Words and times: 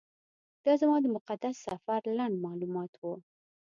دا 0.65 0.73
زما 0.81 0.97
د 1.01 1.05
مقدس 1.15 1.55
سفر 1.67 1.99
لنډ 2.17 2.35
معلومات 2.45 2.91
و. 2.95 3.03